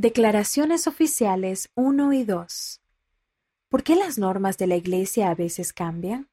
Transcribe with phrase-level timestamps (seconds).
[0.00, 2.80] Declaraciones oficiales 1 y 2.
[3.68, 6.28] ¿Por qué las normas de la Iglesia a veces cambian?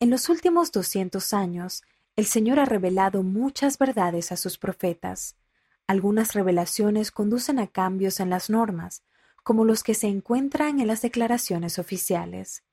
[0.00, 1.82] En los últimos 200 años,
[2.14, 5.38] el Señor ha revelado muchas verdades a sus profetas.
[5.86, 9.02] Algunas revelaciones conducen a cambios en las normas,
[9.42, 12.64] como los que se encuentran en las declaraciones oficiales.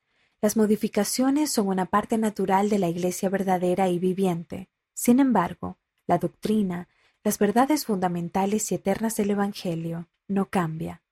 [0.42, 4.68] Las modificaciones son una parte natural de la Iglesia verdadera y viviente.
[4.94, 6.90] Sin embargo, la doctrina,
[7.30, 11.04] las verdades fundamentales y eternas del Evangelio no cambia.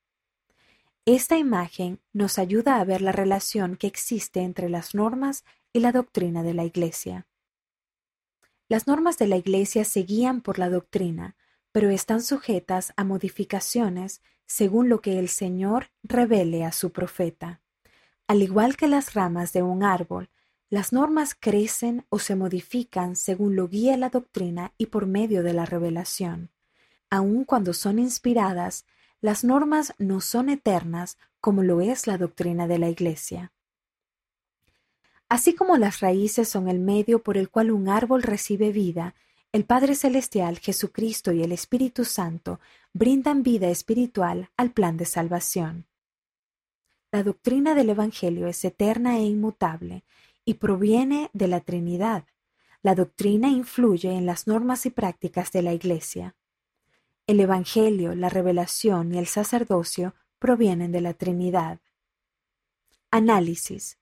[1.05, 5.91] Esta imagen nos ayuda a ver la relación que existe entre las normas y la
[5.91, 7.27] doctrina de la Iglesia.
[8.67, 11.35] Las normas de la Iglesia se guían por la doctrina,
[11.71, 17.61] pero están sujetas a modificaciones según lo que el Señor revele a su profeta.
[18.25, 20.31] Al igual que las ramas de un árbol,
[20.69, 25.53] las normas crecen o se modifican según lo guía la doctrina y por medio de
[25.53, 26.51] la revelación.
[27.09, 28.85] Aun cuando son inspiradas,
[29.21, 33.53] las normas no son eternas como lo es la doctrina de la Iglesia.
[35.29, 39.15] Así como las raíces son el medio por el cual un árbol recibe vida,
[39.53, 42.59] el Padre Celestial, Jesucristo y el Espíritu Santo
[42.93, 45.85] brindan vida espiritual al plan de salvación.
[47.11, 50.03] La doctrina del Evangelio es eterna e inmutable,
[50.47, 52.25] y proviene de la Trinidad.
[52.81, 56.37] La doctrina influye en las normas y prácticas de la Iglesia.
[57.27, 61.81] El Evangelio, la revelación y el sacerdocio provienen de la Trinidad.
[63.11, 63.99] Análisis.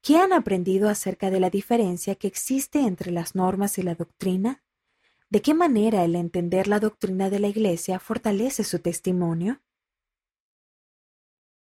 [0.00, 4.64] ¿Qué han aprendido acerca de la diferencia que existe entre las normas y la doctrina?
[5.28, 9.60] ¿De qué manera el entender la doctrina de la Iglesia fortalece su testimonio?